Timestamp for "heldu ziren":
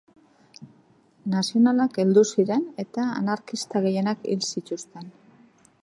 2.03-2.65